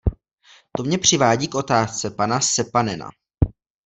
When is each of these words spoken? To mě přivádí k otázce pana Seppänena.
To 0.77 0.83
mě 0.83 0.97
přivádí 0.97 1.47
k 1.47 1.55
otázce 1.55 2.11
pana 2.11 2.39
Seppänena. 2.41 3.09